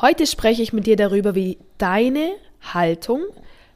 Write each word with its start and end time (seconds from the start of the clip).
Heute 0.00 0.26
spreche 0.26 0.62
ich 0.62 0.72
mit 0.72 0.86
dir 0.86 0.96
darüber, 0.96 1.34
wie 1.34 1.58
deine 1.76 2.30
Haltung 2.72 3.20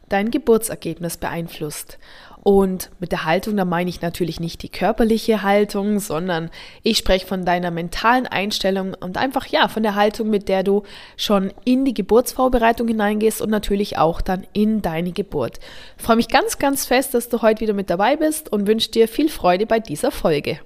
dein 0.09 0.31
Geburtsergebnis 0.31 1.17
beeinflusst. 1.19 1.99
Und 2.43 2.91
mit 2.99 3.11
der 3.11 3.25
Haltung, 3.25 3.57
da 3.57 3.65
meine 3.65 3.89
ich 3.89 4.03
natürlich 4.03 4.39
nicht 4.39 4.63
die 4.63 4.69
körperliche 4.69 5.43
Haltung, 5.43 5.99
sondern 5.99 6.51
ich 6.83 6.99
spreche 6.99 7.27
von 7.27 7.45
deiner 7.45 7.71
mentalen 7.71 8.27
Einstellung 8.27 8.95
und 8.95 9.17
einfach 9.17 9.47
ja, 9.47 9.69
von 9.69 9.83
der 9.83 9.95
Haltung, 9.95 10.29
mit 10.29 10.49
der 10.49 10.63
du 10.63 10.83
schon 11.17 11.53
in 11.65 11.85
die 11.85 11.95
Geburtsvorbereitung 11.95 12.89
hineingehst 12.89 13.41
und 13.41 13.51
natürlich 13.51 13.97
auch 13.99 14.21
dann 14.21 14.47
in 14.53 14.83
deine 14.83 15.13
Geburt. 15.13 15.59
Ich 15.97 16.05
freue 16.05 16.17
mich 16.17 16.29
ganz, 16.29 16.59
ganz 16.59 16.85
fest, 16.87 17.15
dass 17.15 17.29
du 17.31 17.41
heute 17.43 17.61
wieder 17.61 17.75
mit 17.75 17.89
dabei 17.89 18.17
bist 18.17 18.53
und 18.53 18.67
wünsche 18.67 18.91
dir 18.91 19.09
viel 19.09 19.31
Freude 19.31 19.67
bei 19.67 19.81
dieser 19.81 20.11
Folge. 20.11 20.59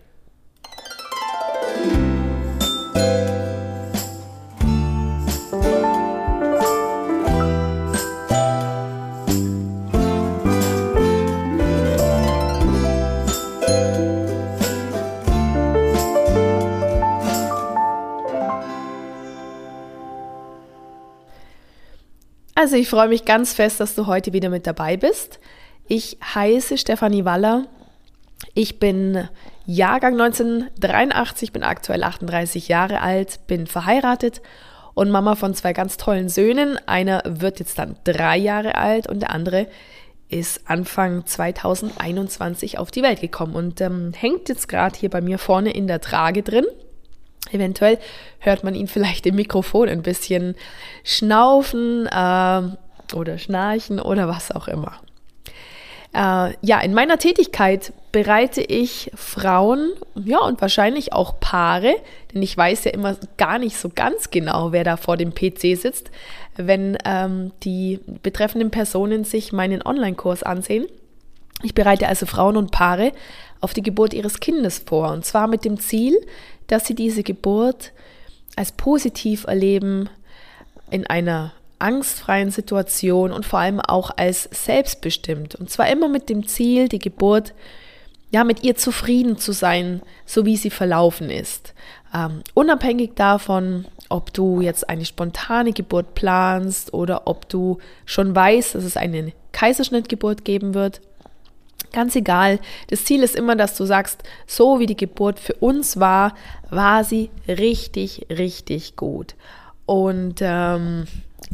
Also 22.61 22.75
ich 22.75 22.89
freue 22.89 23.07
mich 23.07 23.25
ganz 23.25 23.53
fest, 23.53 23.79
dass 23.79 23.95
du 23.95 24.09
heute 24.09 24.33
wieder 24.33 24.49
mit 24.49 24.67
dabei 24.67 24.97
bist. 24.97 25.39
Ich 25.87 26.19
heiße 26.35 26.77
Stefanie 26.77 27.25
Waller. 27.25 27.69
Ich 28.53 28.81
bin 28.81 29.29
Jahrgang 29.65 30.15
1983, 30.21 31.53
bin 31.53 31.63
aktuell 31.63 32.03
38 32.03 32.67
Jahre 32.67 33.01
alt, 33.01 33.47
bin 33.47 33.69
verheiratet 33.69 34.43
und 34.95 35.09
Mama 35.09 35.37
von 35.37 35.55
zwei 35.55 35.73
ganz 35.73 35.99
tollen 35.99 36.29
Söhnen. 36.29 36.81
Einer 36.89 37.23
wird 37.25 37.61
jetzt 37.61 37.79
dann 37.79 37.95
drei 38.03 38.37
Jahre 38.37 38.75
alt 38.75 39.09
und 39.09 39.21
der 39.21 39.31
andere 39.31 39.69
ist 40.29 40.69
Anfang 40.69 41.27
2021 41.27 42.77
auf 42.77 42.91
die 42.91 43.05
Welt 43.05 43.21
gekommen 43.21 43.55
und 43.55 43.81
ähm, 43.81 44.13
hängt 44.17 44.49
jetzt 44.49 44.69
gerade 44.69 44.99
hier 44.99 45.11
bei 45.11 45.21
mir 45.21 45.39
vorne 45.39 45.71
in 45.71 45.87
der 45.87 46.01
Trage 46.01 46.43
drin. 46.43 46.67
Eventuell 47.51 47.99
hört 48.41 48.65
man 48.65 48.75
ihn 48.75 48.89
vielleicht 48.89 49.27
im 49.27 49.37
Mikrofon 49.37 49.89
ein 49.89 50.03
bisschen 50.03 50.55
schnaufen 51.05 52.07
äh, 52.07 52.63
oder 53.15 53.39
schnarchen 53.39 54.01
oder 54.01 54.29
was 54.29 54.51
auch 54.53 54.69
immer. 54.69 55.01
Äh, 56.15 56.55
ja, 56.63 56.81
in 56.81 56.95
meiner 56.95 57.19
Tätigkeit 57.19 57.93
bereite 58.13 58.63
ich 58.63 59.11
Frauen, 59.15 59.93
ja, 60.15 60.39
und 60.39 60.61
wahrscheinlich 60.61 61.13
auch 61.13 61.39
Paare, 61.39 61.95
denn 62.33 62.43
ich 62.43 62.57
weiß 62.57 62.85
ja 62.85 62.93
immer 62.93 63.17
gar 63.37 63.59
nicht 63.59 63.77
so 63.77 63.91
ganz 63.95 64.31
genau, 64.31 64.73
wer 64.73 64.85
da 64.85 64.97
vor 64.97 65.17
dem 65.17 65.35
PC 65.35 65.77
sitzt, 65.77 66.11
wenn 66.57 66.97
ähm, 67.05 67.53
die 67.63 68.01
betreffenden 68.23 68.71
Personen 68.71 69.25
sich 69.25 69.53
meinen 69.53 69.83
Online-Kurs 69.83 70.43
ansehen. 70.43 70.87
Ich 71.63 71.75
bereite 71.75 72.09
also 72.09 72.25
Frauen 72.25 72.57
und 72.57 72.71
Paare 72.71 73.13
auf 73.61 73.75
die 73.75 73.83
Geburt 73.83 74.15
ihres 74.15 74.41
Kindes 74.41 74.79
vor, 74.79 75.13
und 75.13 75.25
zwar 75.25 75.47
mit 75.47 75.65
dem 75.65 75.79
Ziel, 75.81 76.19
dass 76.67 76.87
sie 76.87 76.95
diese 76.95 77.23
Geburt 77.23 77.93
als 78.57 78.73
positiv 78.73 79.45
erleben, 79.45 80.09
in 80.91 81.07
einer 81.07 81.53
angstfreien 81.79 82.51
Situation 82.51 83.33
und 83.33 83.47
vor 83.47 83.61
allem 83.61 83.81
auch 83.81 84.11
als 84.17 84.49
selbstbestimmt. 84.53 85.55
Und 85.55 85.71
zwar 85.71 85.89
immer 85.89 86.09
mit 86.09 86.29
dem 86.29 86.47
Ziel, 86.47 86.89
die 86.89 86.99
Geburt 86.99 87.55
ja 88.31 88.45
mit 88.45 88.65
ihr 88.65 88.77
zufrieden 88.77 89.39
zu 89.39 89.53
sein, 89.53 90.03
so 90.27 90.45
wie 90.45 90.57
sie 90.57 90.71
verlaufen 90.71 91.31
ist. 91.31 91.75
Ähm, 92.15 92.43
unabhängig 92.55 93.13
davon, 93.15 93.87
ob 94.09 94.33
du 94.33 94.61
jetzt 94.61 94.89
eine 94.89 95.05
spontane 95.05 95.73
Geburt 95.73 96.15
planst 96.15 96.93
oder 96.93 97.27
ob 97.27 97.49
du 97.49 97.79
schon 98.07 98.35
weißt, 98.35 98.75
dass 98.75 98.85
es 98.85 98.97
eine 98.97 99.33
Kaiserschnittgeburt 99.53 100.45
geben 100.45 100.75
wird, 100.75 101.01
Ganz 101.93 102.17
egal. 102.17 102.59
Das 102.89 103.05
Ziel 103.05 103.23
ist 103.23 103.35
immer, 103.35 103.57
dass 103.57 103.77
du 103.77 103.85
sagst, 103.85 104.23
so 104.47 104.79
wie 104.79 104.87
die 104.87 104.97
Geburt 104.97 105.41
für 105.41 105.55
uns 105.55 105.99
war, 105.99 106.35
war 106.71 107.05
sie 107.05 107.31
richtig, 107.49 108.27
richtig 108.31 108.97
gut. 108.97 109.35
Und 109.87 110.41
ähm, 110.43 111.07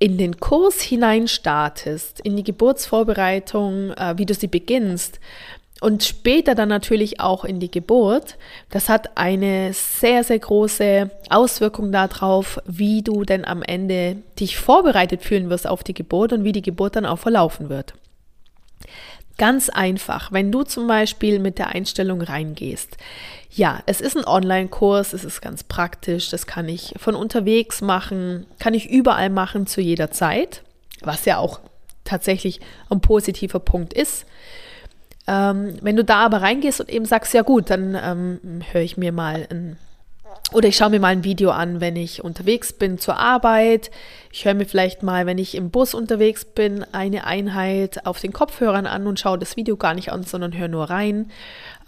in 0.00 0.18
den 0.18 0.40
Kurs 0.40 0.80
hineinstartest, 0.80 2.20
in 2.20 2.34
die 2.34 2.42
Geburtsvorbereitung, 2.42 3.92
äh, 3.92 4.14
wie 4.16 4.26
du 4.26 4.34
sie 4.34 4.48
beginnst 4.48 5.20
und 5.80 6.04
später 6.04 6.54
dann 6.54 6.68
natürlich 6.68 7.20
auch 7.20 7.44
in 7.44 7.58
die 7.58 7.70
Geburt, 7.70 8.36
das 8.68 8.88
hat 8.88 9.16
eine 9.16 9.72
sehr, 9.72 10.24
sehr 10.24 10.38
große 10.38 11.10
Auswirkung 11.30 11.90
darauf, 11.90 12.60
wie 12.66 13.02
du 13.02 13.24
denn 13.24 13.46
am 13.46 13.62
Ende 13.62 14.18
dich 14.38 14.58
vorbereitet 14.58 15.22
fühlen 15.22 15.48
wirst 15.48 15.66
auf 15.66 15.82
die 15.82 15.94
Geburt 15.94 16.34
und 16.34 16.44
wie 16.44 16.52
die 16.52 16.62
Geburt 16.62 16.96
dann 16.96 17.06
auch 17.06 17.18
verlaufen 17.18 17.70
wird. 17.70 17.94
Ganz 19.40 19.70
einfach, 19.70 20.32
wenn 20.32 20.52
du 20.52 20.64
zum 20.64 20.86
Beispiel 20.86 21.38
mit 21.38 21.58
der 21.58 21.68
Einstellung 21.68 22.20
reingehst. 22.20 22.98
Ja, 23.50 23.82
es 23.86 24.02
ist 24.02 24.14
ein 24.14 24.26
Online-Kurs, 24.26 25.14
es 25.14 25.24
ist 25.24 25.40
ganz 25.40 25.64
praktisch, 25.64 26.28
das 26.28 26.46
kann 26.46 26.68
ich 26.68 26.92
von 26.98 27.14
unterwegs 27.14 27.80
machen, 27.80 28.44
kann 28.58 28.74
ich 28.74 28.90
überall 28.90 29.30
machen 29.30 29.66
zu 29.66 29.80
jeder 29.80 30.10
Zeit, 30.10 30.62
was 31.00 31.24
ja 31.24 31.38
auch 31.38 31.60
tatsächlich 32.04 32.60
ein 32.90 33.00
positiver 33.00 33.60
Punkt 33.60 33.94
ist. 33.94 34.26
Ähm, 35.26 35.78
wenn 35.80 35.96
du 35.96 36.04
da 36.04 36.16
aber 36.16 36.42
reingehst 36.42 36.82
und 36.82 36.90
eben 36.90 37.06
sagst, 37.06 37.32
ja 37.32 37.40
gut, 37.40 37.70
dann 37.70 37.94
ähm, 37.98 38.60
höre 38.72 38.82
ich 38.82 38.98
mir 38.98 39.10
mal 39.10 39.48
ein 39.50 39.78
oder 40.52 40.68
ich 40.68 40.76
schaue 40.76 40.90
mir 40.90 41.00
mal 41.00 41.08
ein 41.08 41.24
Video 41.24 41.50
an, 41.50 41.80
wenn 41.80 41.96
ich 41.96 42.24
unterwegs 42.24 42.72
bin 42.72 42.98
zur 42.98 43.16
Arbeit. 43.16 43.90
Ich 44.32 44.44
höre 44.44 44.54
mir 44.54 44.66
vielleicht 44.66 45.02
mal, 45.02 45.26
wenn 45.26 45.38
ich 45.38 45.54
im 45.54 45.70
Bus 45.70 45.94
unterwegs 45.94 46.44
bin, 46.44 46.84
eine 46.92 47.24
Einheit 47.24 48.04
auf 48.06 48.20
den 48.20 48.32
Kopfhörern 48.32 48.86
an 48.86 49.06
und 49.06 49.20
schaue 49.20 49.38
das 49.38 49.56
Video 49.56 49.76
gar 49.76 49.94
nicht 49.94 50.12
an, 50.12 50.24
sondern 50.24 50.56
höre 50.56 50.68
nur 50.68 50.90
rein. 50.90 51.30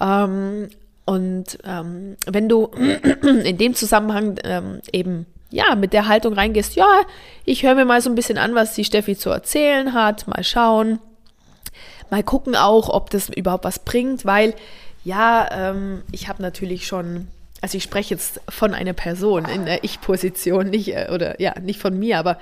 Ähm, 0.00 0.68
und 1.04 1.58
ähm, 1.64 2.16
wenn 2.26 2.48
du 2.48 2.66
in 3.44 3.58
dem 3.58 3.74
Zusammenhang 3.74 4.36
ähm, 4.44 4.80
eben 4.92 5.26
ja 5.50 5.74
mit 5.74 5.92
der 5.92 6.06
Haltung 6.06 6.34
reingehst, 6.34 6.76
ja, 6.76 7.02
ich 7.44 7.64
höre 7.64 7.74
mir 7.74 7.84
mal 7.84 8.00
so 8.00 8.10
ein 8.10 8.14
bisschen 8.14 8.38
an, 8.38 8.54
was 8.54 8.74
die 8.74 8.84
Steffi 8.84 9.16
zu 9.16 9.30
erzählen 9.30 9.92
hat, 9.92 10.28
mal 10.28 10.44
schauen, 10.44 11.00
mal 12.10 12.22
gucken 12.22 12.54
auch, 12.54 12.88
ob 12.88 13.10
das 13.10 13.28
überhaupt 13.28 13.64
was 13.64 13.80
bringt, 13.80 14.24
weil 14.24 14.54
ja, 15.04 15.48
ähm, 15.50 16.02
ich 16.12 16.28
habe 16.28 16.42
natürlich 16.42 16.86
schon 16.86 17.26
also 17.62 17.78
ich 17.78 17.84
spreche 17.84 18.12
jetzt 18.12 18.40
von 18.48 18.74
einer 18.74 18.92
Person 18.92 19.46
in 19.46 19.64
der 19.64 19.84
Ich-Position, 19.84 20.68
nicht, 20.68 20.88
äh, 20.88 21.08
oder 21.10 21.40
ja, 21.40 21.58
nicht 21.60 21.80
von 21.80 21.98
mir, 21.98 22.18
aber 22.18 22.38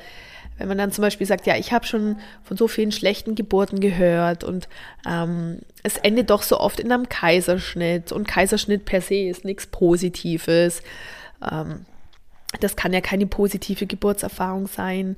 wenn 0.58 0.68
man 0.68 0.78
dann 0.78 0.92
zum 0.92 1.02
Beispiel 1.02 1.26
sagt, 1.26 1.46
ja, 1.46 1.56
ich 1.56 1.72
habe 1.72 1.86
schon 1.86 2.16
von 2.42 2.56
so 2.56 2.68
vielen 2.68 2.92
schlechten 2.92 3.34
Geburten 3.34 3.80
gehört 3.80 4.44
und 4.44 4.68
ähm, 5.08 5.60
es 5.82 5.96
endet 5.96 6.28
doch 6.30 6.42
so 6.42 6.58
oft 6.58 6.80
in 6.80 6.90
einem 6.90 7.08
Kaiserschnitt 7.08 8.12
und 8.12 8.26
Kaiserschnitt 8.28 8.84
per 8.84 9.00
se 9.00 9.28
ist 9.28 9.44
nichts 9.44 9.66
Positives. 9.66 10.82
Ähm, 11.50 11.86
das 12.60 12.76
kann 12.76 12.92
ja 12.92 13.00
keine 13.00 13.26
positive 13.26 13.86
Geburtserfahrung 13.86 14.66
sein. 14.66 15.16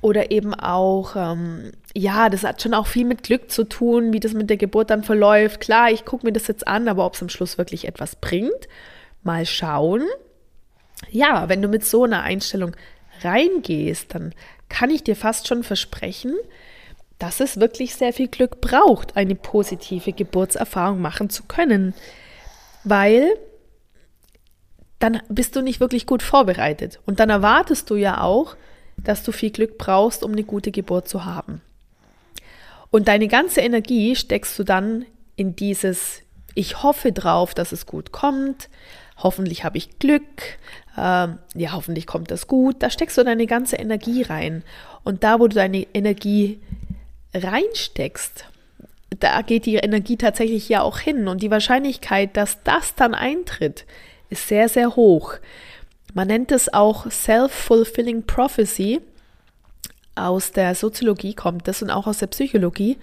Oder 0.00 0.30
eben 0.30 0.52
auch, 0.52 1.14
ähm, 1.16 1.72
ja, 1.94 2.28
das 2.28 2.42
hat 2.42 2.60
schon 2.60 2.74
auch 2.74 2.86
viel 2.86 3.04
mit 3.04 3.22
Glück 3.22 3.50
zu 3.50 3.64
tun, 3.64 4.12
wie 4.12 4.20
das 4.20 4.32
mit 4.32 4.50
der 4.50 4.56
Geburt 4.56 4.90
dann 4.90 5.04
verläuft. 5.04 5.60
Klar, 5.60 5.90
ich 5.90 6.04
gucke 6.04 6.26
mir 6.26 6.32
das 6.32 6.48
jetzt 6.48 6.66
an, 6.66 6.88
aber 6.88 7.06
ob 7.06 7.14
es 7.14 7.22
am 7.22 7.28
Schluss 7.28 7.56
wirklich 7.56 7.86
etwas 7.86 8.16
bringt, 8.16 8.68
mal 9.26 9.44
schauen. 9.44 10.02
Ja, 11.10 11.48
wenn 11.48 11.60
du 11.60 11.68
mit 11.68 11.84
so 11.84 12.04
einer 12.04 12.22
Einstellung 12.22 12.74
reingehst, 13.22 14.14
dann 14.14 14.34
kann 14.68 14.90
ich 14.90 15.04
dir 15.04 15.16
fast 15.16 15.46
schon 15.46 15.62
versprechen, 15.62 16.34
dass 17.18 17.40
es 17.40 17.60
wirklich 17.60 17.94
sehr 17.94 18.12
viel 18.12 18.28
Glück 18.28 18.60
braucht, 18.60 19.16
eine 19.16 19.34
positive 19.34 20.12
Geburtserfahrung 20.12 21.00
machen 21.00 21.30
zu 21.30 21.44
können. 21.44 21.94
Weil 22.84 23.36
dann 24.98 25.20
bist 25.28 25.56
du 25.56 25.62
nicht 25.62 25.80
wirklich 25.80 26.06
gut 26.06 26.22
vorbereitet. 26.22 27.00
Und 27.04 27.20
dann 27.20 27.30
erwartest 27.30 27.90
du 27.90 27.96
ja 27.96 28.22
auch, 28.22 28.56
dass 28.96 29.22
du 29.22 29.32
viel 29.32 29.50
Glück 29.50 29.78
brauchst, 29.78 30.24
um 30.24 30.32
eine 30.32 30.44
gute 30.44 30.70
Geburt 30.70 31.08
zu 31.08 31.24
haben. 31.24 31.60
Und 32.90 33.08
deine 33.08 33.28
ganze 33.28 33.60
Energie 33.60 34.16
steckst 34.16 34.58
du 34.58 34.64
dann 34.64 35.04
in 35.36 35.54
dieses, 35.54 36.22
ich 36.54 36.82
hoffe 36.82 37.12
drauf, 37.12 37.52
dass 37.52 37.72
es 37.72 37.84
gut 37.84 38.12
kommt, 38.12 38.70
hoffentlich 39.16 39.64
habe 39.64 39.78
ich 39.78 39.98
Glück, 39.98 40.58
äh, 40.96 41.28
ja, 41.54 41.72
hoffentlich 41.72 42.06
kommt 42.06 42.30
das 42.30 42.46
gut. 42.46 42.76
Da 42.80 42.90
steckst 42.90 43.18
du 43.18 43.24
deine 43.24 43.46
ganze 43.46 43.76
Energie 43.76 44.22
rein. 44.22 44.62
Und 45.04 45.24
da, 45.24 45.40
wo 45.40 45.48
du 45.48 45.54
deine 45.54 45.86
Energie 45.94 46.60
reinsteckst, 47.34 48.46
da 49.20 49.42
geht 49.42 49.66
die 49.66 49.76
Energie 49.76 50.16
tatsächlich 50.16 50.68
ja 50.68 50.82
auch 50.82 50.98
hin. 50.98 51.28
Und 51.28 51.42
die 51.42 51.50
Wahrscheinlichkeit, 51.50 52.36
dass 52.36 52.62
das 52.64 52.94
dann 52.94 53.14
eintritt, 53.14 53.86
ist 54.30 54.48
sehr, 54.48 54.68
sehr 54.68 54.96
hoch. 54.96 55.34
Man 56.14 56.28
nennt 56.28 56.50
es 56.50 56.72
auch 56.72 57.10
Self-Fulfilling 57.10 58.24
Prophecy. 58.24 59.00
Aus 60.14 60.52
der 60.52 60.74
Soziologie 60.74 61.34
kommt 61.34 61.68
das 61.68 61.82
und 61.82 61.90
auch 61.90 62.06
aus 62.06 62.18
der 62.18 62.28
Psychologie. 62.28 62.96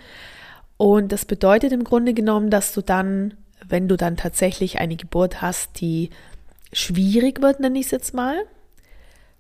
Und 0.78 1.12
das 1.12 1.26
bedeutet 1.26 1.72
im 1.72 1.84
Grunde 1.84 2.14
genommen, 2.14 2.50
dass 2.50 2.74
du 2.74 2.82
dann, 2.82 3.36
wenn 3.68 3.88
du 3.88 3.98
dann 3.98 4.18
tatsächlich 4.18 4.80
eine 4.80 4.96
Geburt 4.96 5.42
hast, 5.42 5.80
die 5.82 6.10
schwierig 6.72 7.42
wird, 7.42 7.60
nenne 7.60 7.80
ich 7.80 7.86
es 7.86 7.92
jetzt 7.92 8.14
mal, 8.14 8.38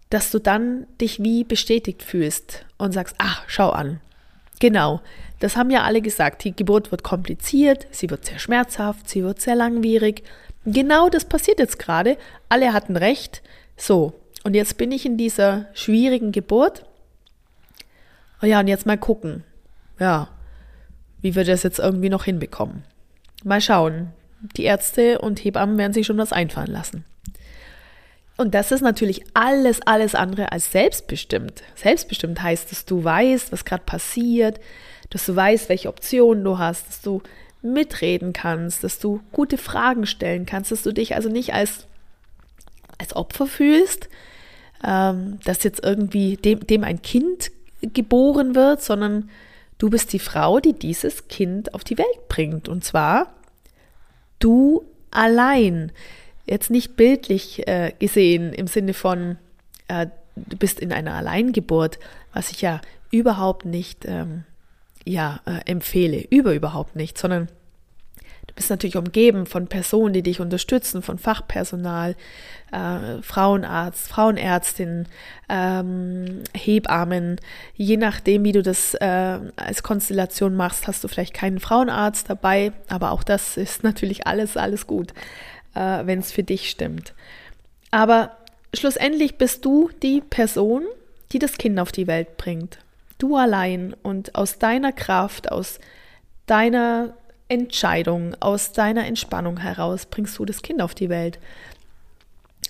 dass 0.09 0.31
du 0.31 0.39
dann 0.39 0.85
dich 1.01 1.21
wie 1.23 1.43
bestätigt 1.43 2.03
fühlst 2.03 2.65
und 2.77 2.91
sagst, 2.93 3.15
ach, 3.17 3.43
schau 3.47 3.69
an. 3.69 3.99
Genau, 4.59 5.01
das 5.39 5.57
haben 5.57 5.71
ja 5.71 5.83
alle 5.83 6.01
gesagt. 6.01 6.43
Die 6.43 6.55
Geburt 6.55 6.91
wird 6.91 7.03
kompliziert, 7.03 7.87
sie 7.91 8.09
wird 8.09 8.25
sehr 8.25 8.39
schmerzhaft, 8.39 9.09
sie 9.09 9.23
wird 9.23 9.41
sehr 9.41 9.55
langwierig. 9.55 10.23
Genau 10.65 11.09
das 11.09 11.25
passiert 11.25 11.59
jetzt 11.59 11.79
gerade. 11.79 12.17
Alle 12.47 12.73
hatten 12.73 12.95
recht. 12.95 13.41
So, 13.75 14.13
und 14.43 14.53
jetzt 14.53 14.77
bin 14.77 14.91
ich 14.91 15.05
in 15.05 15.17
dieser 15.17 15.65
schwierigen 15.73 16.31
Geburt. 16.31 16.85
Oh 18.41 18.45
ja, 18.45 18.59
und 18.59 18.67
jetzt 18.67 18.85
mal 18.85 18.97
gucken. 18.97 19.43
Ja, 19.99 20.29
wie 21.21 21.35
wir 21.35 21.43
das 21.43 21.63
jetzt 21.63 21.79
irgendwie 21.79 22.09
noch 22.09 22.25
hinbekommen. 22.25 22.83
Mal 23.43 23.61
schauen. 23.61 24.11
Die 24.57 24.63
Ärzte 24.63 25.19
und 25.19 25.43
Hebammen 25.43 25.77
werden 25.77 25.93
sich 25.93 26.05
schon 26.05 26.17
was 26.17 26.33
einfallen 26.33 26.71
lassen. 26.71 27.05
Und 28.35 28.55
das 28.55 28.71
ist 28.71 28.81
natürlich 28.81 29.23
alles, 29.33 29.81
alles 29.81 30.15
andere 30.15 30.51
als 30.51 30.71
selbstbestimmt. 30.71 31.61
Selbstbestimmt 31.75 32.41
heißt, 32.41 32.71
dass 32.71 32.85
du 32.85 33.03
weißt, 33.03 33.51
was 33.51 33.63
gerade 33.63 33.83
passiert, 33.85 34.59
dass 35.11 35.25
du 35.25 35.35
weißt, 35.35 35.69
welche 35.69 35.89
Optionen 35.89 36.43
du 36.43 36.57
hast, 36.57 36.87
dass 36.87 37.01
du 37.01 37.21
mitreden 37.61 38.33
kannst, 38.33 38.83
dass 38.83 38.99
du 38.99 39.21
gute 39.31 39.57
Fragen 39.57 40.05
stellen 40.05 40.45
kannst, 40.45 40.71
dass 40.71 40.83
du 40.83 40.91
dich 40.91 41.15
also 41.15 41.29
nicht 41.29 41.53
als, 41.53 41.87
als 42.97 43.15
Opfer 43.15 43.45
fühlst, 43.45 44.09
ähm, 44.83 45.39
dass 45.45 45.63
jetzt 45.63 45.83
irgendwie 45.83 46.35
dem, 46.35 46.65
dem 46.65 46.83
ein 46.83 47.01
Kind 47.01 47.51
geboren 47.81 48.55
wird, 48.55 48.81
sondern 48.81 49.29
du 49.83 49.89
bist 49.89 50.13
die 50.13 50.19
Frau, 50.19 50.62
die 50.62 50.71
dieses 50.71 51.27
Kind 51.27 51.74
auf 51.74 51.83
die 51.83 51.97
Welt 51.97 52.30
bringt. 52.30 52.69
Und 52.69 52.85
zwar 52.85 53.33
du 54.39 54.85
allein. 55.12 55.91
Jetzt 56.45 56.69
nicht 56.69 56.95
bildlich 56.95 57.68
äh, 57.68 57.91
gesehen 58.00 58.53
im 58.53 58.68
Sinne 58.68 58.94
von, 58.94 59.38
äh, 59.89 60.07
du 60.38 60.56
bist 60.56 60.80
in 60.80 60.94
einer 60.94 61.15
Alleingeburt, 61.15 62.00
was 62.31 62.50
ich 62.51 62.62
ja 62.62 62.80
überhaupt 63.12 63.65
nicht 63.65 64.06
ähm, 64.06 64.45
ja, 65.03 65.41
äh, 65.45 65.69
empfehle, 65.69 66.25
über 66.29 66.53
überhaupt 66.53 66.95
nicht, 66.95 67.18
sondern 67.18 67.50
du 68.53 68.57
bist 68.57 68.69
natürlich 68.69 68.97
umgeben 68.97 69.45
von 69.45 69.67
Personen, 69.67 70.13
die 70.13 70.21
dich 70.21 70.39
unterstützen, 70.39 71.01
von 71.01 71.17
Fachpersonal, 71.17 72.15
äh, 72.71 73.21
Frauenarzt, 73.21 74.07
Frauenärztin, 74.07 75.07
ähm, 75.50 76.44
Hebammen. 76.53 77.41
Je 77.75 77.97
nachdem, 77.97 78.44
wie 78.44 78.51
du 78.51 78.61
das 78.61 78.94
äh, 78.94 79.39
als 79.55 79.81
Konstellation 79.81 80.55
machst, 80.55 80.88
hast 80.88 81.03
du 81.03 81.07
vielleicht 81.07 81.33
keinen 81.33 81.59
Frauenarzt 81.59 82.29
dabei, 82.29 82.71
aber 82.89 83.11
auch 83.11 83.23
das 83.23 83.57
ist 83.57 83.83
natürlich 83.83 84.27
alles, 84.27 84.55
alles 84.55 84.85
gut, 84.85 85.13
äh, 85.73 86.05
wenn 86.05 86.19
es 86.19 86.31
für 86.31 86.44
dich 86.44 86.69
stimmt. 86.69 87.13
Aber 87.89 88.38
schlussendlich 88.73 89.38
bist 89.38 89.65
du 89.65 89.89
die 90.01 90.21
Person, 90.21 90.83
die 91.31 91.39
das 91.39 91.57
Kind 91.57 91.79
auf 91.79 91.91
die 91.91 92.07
Welt 92.07 92.38
bringt 92.38 92.77
du 93.23 93.38
allein 93.38 93.95
und 94.03 94.35
aus 94.35 94.59
deiner 94.59 94.91
Kraft, 94.91 95.51
aus 95.51 95.79
deiner 96.45 97.13
Entscheidung, 97.53 98.35
aus 98.39 98.71
deiner 98.71 99.05
Entspannung 99.05 99.57
heraus 99.57 100.05
bringst 100.05 100.38
du 100.38 100.45
das 100.45 100.61
Kind 100.61 100.81
auf 100.81 100.95
die 100.95 101.09
Welt. 101.09 101.39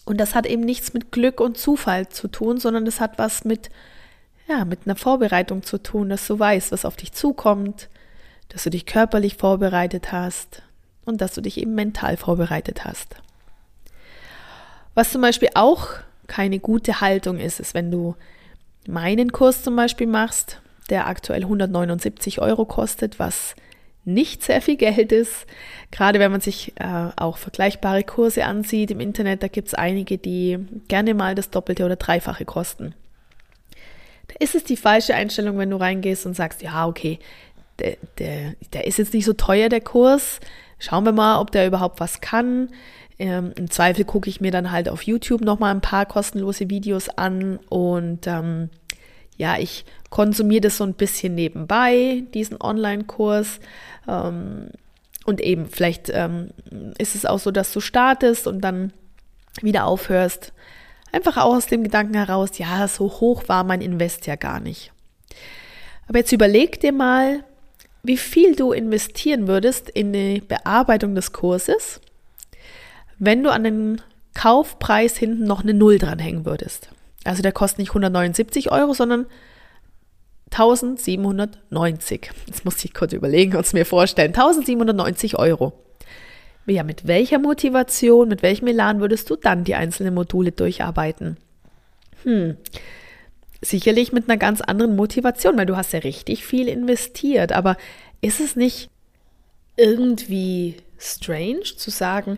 Und 0.06 0.18
das 0.18 0.35
hat 0.35 0.45
eben 0.45 0.63
nichts 0.63 0.94
mit 0.94 1.12
Glück 1.12 1.39
und 1.39 1.57
Zufall 1.57 2.09
zu 2.09 2.27
tun, 2.27 2.59
sondern 2.59 2.85
das 2.85 3.00
hat 3.00 3.18
was 3.18 3.45
mit, 3.45 3.69
ja, 4.47 4.65
mit 4.65 4.81
einer 4.85 4.95
Vorbereitung 4.95 5.63
zu 5.63 5.77
tun, 5.81 6.09
dass 6.09 6.27
du 6.27 6.38
weißt, 6.38 6.71
was 6.71 6.85
auf 6.85 6.97
dich 6.97 7.13
zukommt, 7.13 7.89
dass 8.50 8.63
du 8.63 8.69
dich 8.69 8.85
körperlich 8.85 9.38
vorbereitet 9.38 10.12
hast 10.12 10.62
und 11.06 11.21
dass 11.21 11.33
du 11.33 11.41
dich 11.41 11.57
eben 11.57 11.75
mental 11.75 12.18
vorbereitet 12.18 12.85
hast. 12.85 13.15
Was 14.94 15.12
zum 15.12 15.21
Beispiel 15.21 15.50
auch 15.56 15.88
keine 16.27 16.59
gute 16.59 17.01
Haltung 17.01 17.39
ist, 17.39 17.59
ist, 17.59 17.74
wenn 17.74 17.89
du 17.89 18.15
meinen 18.88 19.31
Kurs 19.31 19.63
zum 19.63 19.75
Beispiel 19.75 20.07
machst, 20.07 20.59
der 20.90 21.07
aktuell 21.07 21.44
179 21.44 22.42
Euro 22.42 22.66
kostet, 22.66 23.19
was 23.19 23.56
nicht 24.06 24.44
sehr 24.44 24.62
viel 24.62 24.76
Geld 24.76 25.12
ist. 25.12 25.45
Gerade 25.92 26.19
wenn 26.19 26.31
man 26.31 26.42
sich 26.42 26.74
äh, 26.80 27.10
auch 27.16 27.38
vergleichbare 27.38 28.04
Kurse 28.04 28.45
ansieht 28.45 28.92
im 28.92 29.00
Internet, 29.00 29.44
da 29.44 29.48
gibt 29.48 29.69
es 29.69 29.74
einige, 29.74 30.18
die 30.18 30.60
gerne 30.88 31.14
mal 31.14 31.36
das 31.36 31.50
Doppelte 31.50 31.86
oder 31.86 31.95
Dreifache 31.95 32.45
kosten. 32.45 32.95
Da 34.28 34.36
ist 34.40 34.56
es 34.56 34.64
die 34.64 34.78
falsche 34.78 35.16
Einstellung, 35.16 35.57
wenn 35.57 35.69
du 35.69 35.78
reingehst 35.78 36.26
und 36.26 36.36
sagst, 36.36 36.62
ja, 36.62 36.88
okay, 36.88 37.19
der, 37.80 37.98
der, 38.19 38.56
der 38.74 38.88
ist 38.88 38.98
jetzt 38.98 39.14
nicht 39.14 39.26
so 39.26 39.33
teuer, 39.33 39.69
der 39.69 39.81
Kurs. 39.81 40.40
Schauen 40.80 41.06
wir 41.06 41.12
mal, 41.12 41.40
ob 41.40 41.52
der 41.52 41.68
überhaupt 41.68 42.00
was 42.00 42.22
kann. 42.22 42.69
Ähm, 43.19 43.54
Im 43.56 43.69
Zweifel 43.69 44.06
gucke 44.06 44.30
ich 44.30 44.42
mir 44.42 44.52
dann 44.52 44.72
halt 44.72 44.90
auf 44.90 45.04
YouTube 45.04 45.42
nochmal 45.42 45.74
ein 45.74 45.81
paar 45.81 46.06
kostenlose 46.06 46.69
Videos 46.69 47.10
an 47.10 47.57
und 47.69 48.28
ähm, 48.28 48.69
ja, 49.37 49.57
ich 49.57 49.85
konsumiere 50.09 50.61
das 50.61 50.78
so 50.78 50.83
ein 50.83 50.94
bisschen 50.94 51.35
nebenbei, 51.35 52.23
diesen 52.33 52.61
Online-Kurs. 52.61 53.59
Ähm, 54.07 54.69
und 55.25 55.42
eben, 55.42 55.68
vielleicht 55.68 56.09
ähm, 56.09 56.49
ist 56.97 57.16
es 57.16 57.25
auch 57.25 57.40
so, 57.40 57.52
dass 57.52 57.71
du 57.71 57.80
startest 57.80 58.47
und 58.47 58.61
dann 58.61 58.94
wieder 59.61 59.85
aufhörst. 59.85 60.54
Einfach 61.11 61.37
auch 61.37 61.56
aus 61.56 61.68
dem 61.68 61.83
Gedanken 61.83 62.16
heraus, 62.16 62.57
ja, 62.57 62.87
so 62.87 63.06
hoch 63.06 63.44
war 63.47 63.63
mein 63.63 63.81
Invest 63.81 64.28
ja 64.28 64.35
gar 64.35 64.59
nicht. 64.59 64.92
Aber 66.07 66.19
jetzt 66.19 66.31
überleg 66.31 66.80
dir 66.80 66.92
mal, 66.92 67.44
wie 68.02 68.18
viel 68.18 68.56
du 68.56 68.73
investieren 68.73 69.47
würdest 69.47 69.90
in 69.90 70.11
die 70.11 70.42
Bearbeitung 70.42 71.16
des 71.16 71.31
Kurses 71.31 72.02
wenn 73.19 73.44
du 73.44 73.52
an 73.52 73.63
den 73.63 74.02
Kaufpreis 74.33 75.18
hinten 75.18 75.45
noch 75.45 75.63
eine 75.63 75.73
Null 75.73 75.97
dranhängen 75.97 76.45
würdest. 76.45 76.90
Also 77.23 77.42
der 77.42 77.51
kostet 77.51 77.80
nicht 77.80 77.89
179 77.89 78.71
Euro, 78.71 78.94
sondern 78.94 79.25
1790. 80.51 82.30
Jetzt 82.47 82.65
muss 82.65 82.83
ich 82.83 82.94
kurz 82.94 83.13
überlegen 83.13 83.56
und 83.56 83.65
es 83.65 83.73
mir 83.73 83.85
vorstellen. 83.85 84.30
1790 84.30 85.37
Euro. 85.39 85.73
Ja, 86.65 86.83
mit 86.83 87.07
welcher 87.07 87.39
Motivation, 87.39 88.30
mit 88.30 88.42
welchem 88.42 88.68
Elan 88.68 89.01
würdest 89.01 89.30
du 89.30 89.35
dann 89.35 89.63
die 89.63 89.75
einzelnen 89.75 90.13
Module 90.13 90.51
durcharbeiten? 90.51 91.37
Hm, 92.23 92.56
sicherlich 93.61 94.13
mit 94.13 94.30
einer 94.30 94.37
ganz 94.37 94.61
anderen 94.61 94.95
Motivation, 94.95 95.57
weil 95.57 95.65
du 95.65 95.75
hast 95.75 95.92
ja 95.92 95.99
richtig 95.99 96.45
viel 96.45 96.68
investiert. 96.68 97.51
Aber 97.51 97.75
ist 98.21 98.39
es 98.39 98.56
nicht 98.56 98.89
irgendwie 99.75 100.77
strange 100.97 101.63
zu 101.63 101.89
sagen, 101.89 102.37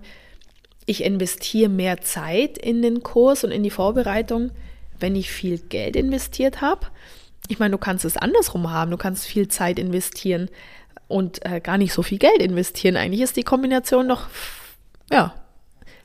ich 0.87 1.03
investiere 1.03 1.69
mehr 1.69 2.01
Zeit 2.01 2.57
in 2.57 2.81
den 2.81 3.03
Kurs 3.03 3.43
und 3.43 3.51
in 3.51 3.63
die 3.63 3.69
Vorbereitung, 3.71 4.51
wenn 4.99 5.15
ich 5.15 5.31
viel 5.31 5.59
Geld 5.59 5.95
investiert 5.95 6.61
habe. 6.61 6.87
Ich 7.47 7.59
meine, 7.59 7.71
du 7.71 7.77
kannst 7.77 8.05
es 8.05 8.17
andersrum 8.17 8.71
haben. 8.71 8.91
Du 8.91 8.97
kannst 8.97 9.25
viel 9.25 9.47
Zeit 9.47 9.79
investieren 9.79 10.49
und 11.07 11.45
äh, 11.45 11.59
gar 11.59 11.77
nicht 11.77 11.93
so 11.93 12.01
viel 12.01 12.17
Geld 12.17 12.41
investieren. 12.41 12.97
Eigentlich 12.97 13.21
ist 13.21 13.37
die 13.37 13.43
Kombination 13.43 14.07
noch, 14.07 14.27
ja, 15.11 15.33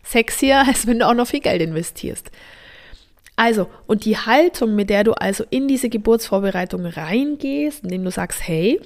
sexier, 0.02 0.60
als 0.66 0.86
wenn 0.86 0.98
du 0.98 1.06
auch 1.06 1.14
noch 1.14 1.28
viel 1.28 1.40
Geld 1.40 1.62
investierst. 1.62 2.30
Also, 3.36 3.68
und 3.86 4.04
die 4.04 4.18
Haltung, 4.18 4.74
mit 4.74 4.90
der 4.90 5.02
du 5.02 5.12
also 5.12 5.44
in 5.48 5.66
diese 5.66 5.88
Geburtsvorbereitung 5.88 6.84
reingehst, 6.84 7.84
indem 7.84 8.04
du 8.04 8.10
sagst, 8.10 8.46
hey, 8.46 8.80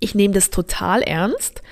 ich 0.00 0.14
nehme 0.14 0.32
das 0.32 0.48
total 0.48 1.02
ernst, 1.02 1.62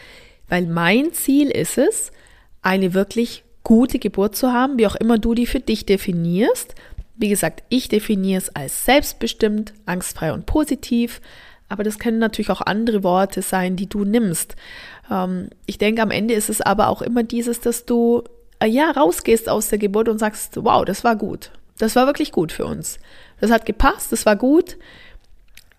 weil 0.49 0.66
mein 0.66 1.14
Ziel 1.14 1.50
ist 1.50 1.78
es, 1.78 2.12
eine 2.61 2.92
wirklich 2.92 3.42
gute 3.62 3.99
Geburt 3.99 4.37
zu 4.37 4.52
haben, 4.52 4.78
wie 4.78 4.87
auch 4.87 4.96
immer 4.96 5.18
du 5.18 5.34
die 5.34 5.46
für 5.46 5.61
dich 5.61 5.87
definierst. 5.87 6.75
Wie 7.16 7.28
gesagt, 7.28 7.62
ich 7.68 7.88
definiere 7.88 8.38
es 8.38 8.54
als 8.54 8.85
selbstbestimmt, 8.85 9.73
angstfrei 9.87 10.33
und 10.33 10.47
positiv, 10.47 11.21
aber 11.68 11.85
das 11.85 11.99
können 11.99 12.18
natürlich 12.18 12.50
auch 12.50 12.61
andere 12.61 13.02
Worte 13.02 13.42
sein, 13.42 13.76
die 13.76 13.88
du 13.88 14.04
nimmst. 14.04 14.56
Ähm, 15.11 15.50
ich 15.66 15.78
denke, 15.78 16.02
am 16.02 16.11
Ende 16.11 16.35
ist 16.35 16.50
es 16.50 16.61
aber 16.61 16.88
auch 16.88 17.02
immer 17.02 17.23
dieses, 17.23 17.61
dass 17.61 17.85
du 17.85 18.23
äh, 18.61 18.66
ja 18.66 18.90
rausgehst 18.90 19.49
aus 19.49 19.68
der 19.68 19.78
Geburt 19.78 20.09
und 20.09 20.18
sagst, 20.18 20.56
wow, 20.56 20.85
das 20.85 21.04
war 21.04 21.16
gut. 21.16 21.50
Das 21.78 21.97
war 21.97 22.06
wirklich 22.06 22.33
gut 22.33 22.52
für 22.52 22.66
uns. 22.66 22.99
Das 23.40 23.50
hat 23.50 23.66
gepasst, 23.66 24.12
das 24.12 24.26
war 24.26 24.37
gut. 24.37 24.76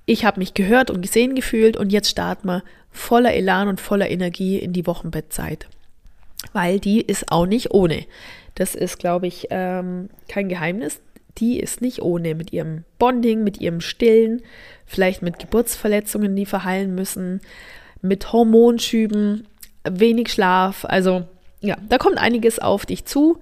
Ich 0.05 0.25
habe 0.25 0.39
mich 0.39 0.53
gehört 0.53 0.89
und 0.89 1.01
gesehen 1.01 1.35
gefühlt 1.35 1.77
und 1.77 1.91
jetzt 1.91 2.09
starten 2.09 2.47
wir 2.47 2.63
voller 2.91 3.33
Elan 3.33 3.67
und 3.67 3.81
voller 3.81 4.09
Energie 4.09 4.57
in 4.57 4.73
die 4.73 4.85
Wochenbettzeit 4.85 5.67
weil 6.53 6.79
die 6.79 7.01
ist 7.01 7.31
auch 7.31 7.45
nicht 7.45 7.71
ohne. 7.71 8.05
Das 8.55 8.75
ist, 8.75 8.99
glaube 8.99 9.27
ich, 9.27 9.47
ähm, 9.49 10.09
kein 10.27 10.49
Geheimnis. 10.49 11.01
Die 11.37 11.59
ist 11.59 11.81
nicht 11.81 12.01
ohne 12.01 12.35
mit 12.35 12.53
ihrem 12.53 12.83
Bonding, 12.97 13.43
mit 13.43 13.59
ihrem 13.59 13.81
Stillen, 13.81 14.41
vielleicht 14.85 15.21
mit 15.21 15.39
Geburtsverletzungen, 15.39 16.35
die 16.35 16.45
verheilen 16.45 16.95
müssen, 16.95 17.41
mit 18.01 18.31
Hormonschüben, 18.31 19.47
wenig 19.83 20.31
Schlaf. 20.31 20.85
Also 20.85 21.25
ja, 21.59 21.77
da 21.89 21.97
kommt 21.97 22.17
einiges 22.17 22.59
auf 22.59 22.85
dich 22.85 23.05
zu. 23.05 23.39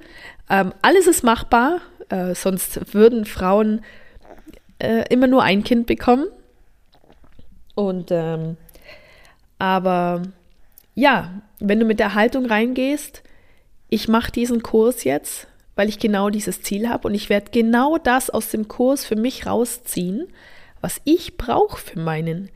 Ähm, 0.49 0.73
alles 0.81 1.07
ist 1.07 1.23
machbar, 1.23 1.81
äh, 2.09 2.33
sonst 2.35 2.93
würden 2.93 3.25
Frauen 3.25 3.81
äh, 4.79 5.05
immer 5.09 5.27
nur 5.27 5.43
ein 5.43 5.63
Kind 5.63 5.87
bekommen. 5.87 6.25
Und 7.75 8.09
ähm, 8.11 8.57
aber 9.59 10.23
ja, 10.95 11.41
wenn 11.59 11.79
du 11.79 11.85
mit 11.85 11.99
der 11.99 12.13
Haltung 12.13 12.45
reingehst, 12.45 13.23
ich 13.89 14.07
mache 14.07 14.31
diesen 14.31 14.63
Kurs 14.63 15.03
jetzt, 15.03 15.47
weil 15.75 15.89
ich 15.89 15.99
genau 15.99 16.29
dieses 16.29 16.61
Ziel 16.61 16.89
habe 16.89 17.07
und 17.07 17.13
ich 17.13 17.29
werde 17.29 17.51
genau 17.51 17.97
das 17.97 18.29
aus 18.29 18.49
dem 18.49 18.67
Kurs 18.67 19.05
für 19.05 19.15
mich 19.15 19.45
rausziehen, 19.45 20.27
was 20.81 21.01
ich 21.03 21.37
brauche 21.37 21.77
für 21.77 21.99
meinen 21.99 22.49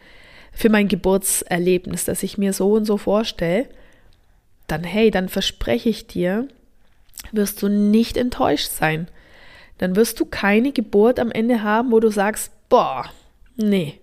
für 0.57 0.69
mein 0.69 0.87
Geburtserlebnis, 0.87 2.05
das 2.05 2.23
ich 2.23 2.39
mir 2.39 2.51
so 2.51 2.71
und 2.71 2.85
so 2.85 2.97
vorstelle, 2.97 3.69
dann 4.65 4.83
hey, 4.83 5.11
dann 5.11 5.29
verspreche 5.29 5.87
ich 5.87 6.07
dir, 6.07 6.47
wirst 7.31 7.61
du 7.61 7.67
nicht 7.67 8.17
enttäuscht 8.17 8.71
sein. 8.71 9.07
Dann 9.77 9.95
wirst 9.95 10.19
du 10.19 10.25
keine 10.25 10.71
Geburt 10.71 11.19
am 11.19 11.29
Ende 11.29 11.61
haben, 11.61 11.91
wo 11.91 11.99
du 11.99 12.09
sagst, 12.09 12.51
boah, 12.69 13.05
nee. 13.55 13.99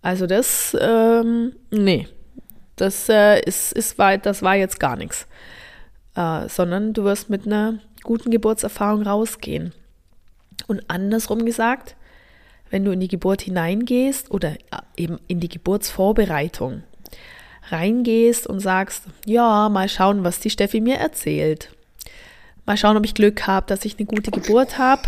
Also 0.00 0.26
das, 0.26 0.74
ähm, 0.80 1.54
nee, 1.70 2.08
das, 2.76 3.10
äh, 3.10 3.40
ist, 3.40 3.72
ist, 3.74 3.98
war, 3.98 4.16
das 4.16 4.42
war 4.42 4.56
jetzt 4.56 4.80
gar 4.80 4.96
nichts. 4.96 5.26
Äh, 6.16 6.48
sondern 6.48 6.94
du 6.94 7.04
wirst 7.04 7.28
mit 7.28 7.46
einer 7.46 7.80
guten 8.02 8.30
Geburtserfahrung 8.30 9.02
rausgehen. 9.02 9.72
Und 10.66 10.88
andersrum 10.88 11.44
gesagt, 11.44 11.96
wenn 12.70 12.84
du 12.84 12.92
in 12.92 13.00
die 13.00 13.08
Geburt 13.08 13.42
hineingehst 13.42 14.30
oder 14.30 14.56
eben 14.96 15.18
in 15.28 15.40
die 15.40 15.48
Geburtsvorbereitung 15.48 16.82
reingehst 17.68 18.46
und 18.46 18.60
sagst, 18.60 19.04
ja, 19.26 19.68
mal 19.68 19.88
schauen, 19.88 20.24
was 20.24 20.40
die 20.40 20.50
Steffi 20.50 20.80
mir 20.80 20.96
erzählt. 20.96 21.70
Mal 22.64 22.76
schauen, 22.76 22.96
ob 22.96 23.04
ich 23.04 23.14
Glück 23.14 23.46
habe, 23.46 23.66
dass 23.66 23.84
ich 23.84 23.98
eine 23.98 24.06
gute 24.06 24.30
Geburt 24.30 24.78
habe. 24.78 25.02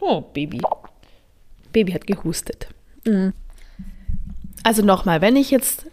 Oh, 0.00 0.22
Baby. 0.22 0.60
Baby 1.72 1.92
hat 1.92 2.06
gehustet. 2.06 2.68
Mhm. 3.04 3.32
Also 4.62 4.82
nochmal, 4.82 5.20
wenn 5.20 5.36
ich 5.36 5.50
jetzt 5.50 5.86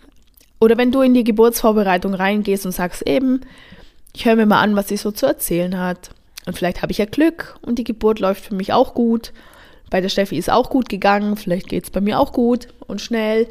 oder 0.59 0.77
wenn 0.77 0.91
du 0.91 1.01
in 1.01 1.13
die 1.13 1.23
Geburtsvorbereitung 1.23 2.13
reingehst 2.13 2.65
und 2.65 2.71
sagst 2.71 3.07
eben, 3.07 3.41
ich 4.13 4.25
höre 4.25 4.35
mir 4.35 4.45
mal 4.45 4.61
an, 4.61 4.75
was 4.75 4.87
sie 4.87 4.97
so 4.97 5.11
zu 5.11 5.25
erzählen 5.25 5.77
hat. 5.77 6.09
Und 6.45 6.57
vielleicht 6.57 6.81
habe 6.81 6.91
ich 6.91 6.97
ja 6.97 7.05
Glück 7.05 7.57
und 7.61 7.77
die 7.77 7.83
Geburt 7.83 8.19
läuft 8.19 8.45
für 8.45 8.55
mich 8.55 8.73
auch 8.73 8.93
gut. 8.93 9.33
Bei 9.89 10.01
der 10.01 10.09
Steffi 10.09 10.37
ist 10.37 10.49
auch 10.49 10.69
gut 10.69 10.89
gegangen, 10.89 11.37
vielleicht 11.37 11.67
geht 11.67 11.83
es 11.83 11.89
bei 11.91 12.01
mir 12.01 12.19
auch 12.19 12.33
gut 12.33 12.67
und 12.87 13.01
schnell 13.01 13.47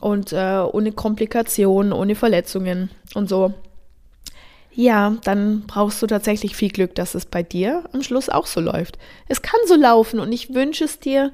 und 0.00 0.32
äh, 0.32 0.64
ohne 0.72 0.92
Komplikationen, 0.92 1.92
ohne 1.92 2.14
Verletzungen 2.14 2.90
und 3.14 3.28
so. 3.28 3.54
Ja, 4.74 5.16
dann 5.24 5.64
brauchst 5.66 6.00
du 6.00 6.06
tatsächlich 6.06 6.56
viel 6.56 6.70
Glück, 6.70 6.94
dass 6.94 7.14
es 7.14 7.26
bei 7.26 7.42
dir 7.42 7.84
am 7.92 8.02
Schluss 8.02 8.30
auch 8.30 8.46
so 8.46 8.60
läuft. 8.60 8.98
Es 9.28 9.42
kann 9.42 9.60
so 9.66 9.76
laufen 9.76 10.18
und 10.18 10.32
ich 10.32 10.54
wünsche 10.54 10.84
es 10.84 10.98
dir, 10.98 11.30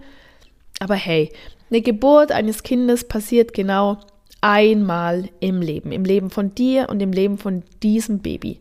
aber 0.81 0.97
hey, 0.97 1.33
eine 1.71 1.81
Geburt 1.81 2.33
eines 2.33 2.63
Kindes 2.63 3.07
passiert 3.07 3.55
genau 3.55 3.99
einmal 4.41 5.29
im 5.41 5.61
Leben, 5.61 5.93
im 5.93 6.05
Leben 6.05 6.31
von 6.31 6.55
dir 6.55 6.89
und 6.89 7.01
im 7.01 7.13
Leben 7.13 7.39
von 7.39 7.63
diesem 7.83 8.21
Baby. 8.21 8.61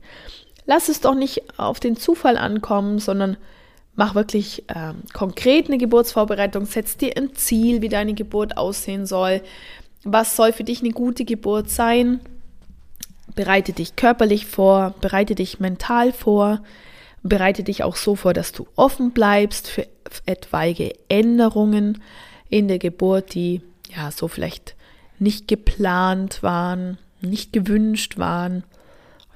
Lass 0.66 0.90
es 0.90 1.02
doch 1.02 1.16
nicht 1.16 1.60
auf 1.60 1.80
den 1.80 1.96
Zufall 1.96 2.38
ankommen, 2.38 3.00
sondern 3.00 3.38
mach 3.96 4.16
wirklich 4.16 4.64
äh, 4.70 4.94
konkret 5.14 5.68
eine 5.68 5.78
Geburtsvorbereitung, 5.78 6.66
setz 6.66 6.98
dir 6.98 7.16
ein 7.18 7.36
Ziel, 7.36 7.82
wie 7.82 7.90
deine 7.90 8.14
Geburt 8.14 8.58
aussehen 8.58 9.06
soll. 9.06 9.42
Was 10.04 10.36
soll 10.36 10.54
für 10.54 10.64
dich 10.64 10.82
eine 10.82 10.92
gute 10.92 11.26
Geburt 11.26 11.70
sein? 11.70 12.22
Bereite 13.36 13.74
dich 13.74 13.96
körperlich 13.96 14.46
vor, 14.46 14.94
bereite 15.02 15.36
dich 15.36 15.60
mental 15.60 16.12
vor, 16.12 16.62
bereite 17.24 17.64
dich 17.64 17.84
auch 17.84 17.96
so 17.96 18.16
vor, 18.16 18.34
dass 18.34 18.52
du 18.52 18.68
offen 18.76 19.12
bleibst 19.12 19.68
für 19.68 19.88
etwaige 20.26 20.94
Änderungen 21.10 22.02
in 22.50 22.68
der 22.68 22.80
Geburt, 22.80 23.34
die 23.34 23.62
ja 23.96 24.12
so 24.12 24.28
vielleicht 24.28 24.77
nicht 25.20 25.48
geplant 25.48 26.44
waren, 26.44 26.98
nicht 27.22 27.54
gewünscht 27.54 28.18
waren, 28.18 28.64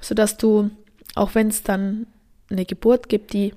sodass 0.00 0.36
du, 0.36 0.70
auch 1.14 1.34
wenn 1.34 1.48
es 1.48 1.62
dann 1.62 2.06
eine 2.50 2.64
Geburt 2.64 3.08
gibt, 3.08 3.32
die 3.32 3.54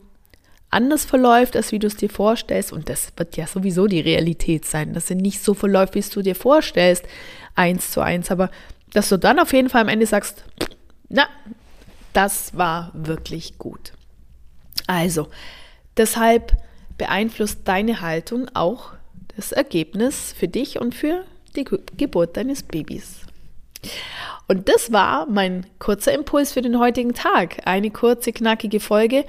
anders 0.70 1.06
verläuft, 1.06 1.56
als 1.56 1.72
wie 1.72 1.80
du 1.80 1.88
es 1.88 1.96
dir 1.96 2.10
vorstellst, 2.10 2.74
und 2.74 2.90
das 2.90 3.14
wird 3.16 3.38
ja 3.38 3.48
sowieso 3.48 3.88
die 3.88 4.02
Realität 4.02 4.66
sein, 4.66 4.94
dass 4.94 5.08
sie 5.08 5.16
nicht 5.16 5.42
so 5.42 5.54
verläuft, 5.54 5.96
wie 5.96 6.02
du 6.02 6.22
dir 6.22 6.36
vorstellst, 6.36 7.06
eins 7.56 7.92
zu 7.92 8.02
eins, 8.02 8.32
aber 8.32 8.50
dass 8.94 9.10
du 9.10 9.18
dann 9.18 9.40
auf 9.40 9.54
jeden 9.54 9.70
Fall 9.70 9.82
am 9.82 9.88
Ende 9.88 10.06
sagst, 10.06 10.44
na, 11.10 11.28
das 12.14 12.58
war 12.58 12.92
wirklich 12.94 13.58
gut. 13.58 13.94
Also, 14.88 15.28
deshalb 15.98 16.58
beeinflusst 16.98 17.60
deine 17.66 18.02
Haltung 18.02 18.48
auch 18.54 18.92
das 19.36 19.52
Ergebnis 19.52 20.34
für 20.38 20.48
dich 20.48 20.80
und 20.80 20.96
für 20.96 21.26
die 21.56 21.66
Geburt 21.98 22.38
deines 22.38 22.64
Babys. 22.64 23.22
Und 24.48 24.70
das 24.70 24.92
war 24.92 25.26
mein 25.28 25.66
kurzer 25.80 26.14
Impuls 26.14 26.54
für 26.54 26.62
den 26.62 26.80
heutigen 26.80 27.14
Tag. 27.14 27.62
Eine 27.66 27.90
kurze, 27.90 28.32
knackige 28.32 28.80
Folge. 28.80 29.26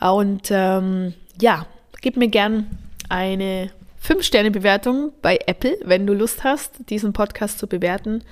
Und 0.00 0.48
ähm, 0.50 1.14
ja, 1.40 1.66
gib 2.00 2.16
mir 2.16 2.28
gern 2.28 2.66
eine 3.08 3.70
5-Sterne-Bewertung 4.04 5.12
bei 5.22 5.38
Apple, 5.46 5.76
wenn 5.84 6.06
du 6.06 6.14
Lust 6.14 6.44
hast, 6.44 6.90
diesen 6.90 7.12
Podcast 7.12 7.58
zu 7.58 7.66
bewerten. 7.66 8.22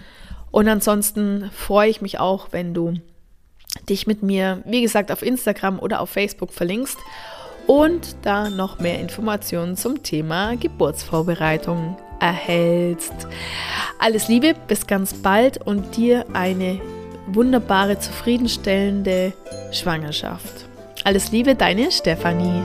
Und 0.51 0.69
ansonsten 0.69 1.51
freue 1.53 1.91
ich 1.91 2.01
mich 2.01 2.21
auch, 2.21 2.49
wenn 2.51 2.75
du 2.75 2.95
dich 3.89 4.07
mit 4.07 4.23
mir, 4.23 4.63
wie 4.67 4.83
gesagt, 4.83 5.11
auf 5.11 5.23
Instagram 5.23 5.81
oder 5.81 6.01
auf 6.01 6.11
Facebook 6.11 6.53
verlinkst 6.53 6.99
und 7.67 8.17
da 8.23 8.51
noch 8.51 8.79
mehr 8.79 9.01
Informationen 9.01 9.77
zum 9.77 10.03
Thema 10.03 10.57
Geburtsvorbereitung 10.57 11.97
erhältst. 12.25 13.13
Alles 13.99 14.29
Liebe, 14.29 14.55
bis 14.67 14.87
ganz 14.87 15.13
bald 15.13 15.59
und 15.59 15.97
dir 15.97 16.25
eine 16.33 16.81
wunderbare, 17.27 17.99
zufriedenstellende 17.99 19.35
Schwangerschaft. 19.73 20.67
Alles 21.05 21.33
Liebe, 21.33 21.55
deine 21.55 21.93
Stefanie. 21.93 22.63